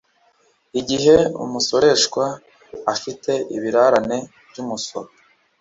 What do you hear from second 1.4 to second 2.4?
umusoreshwa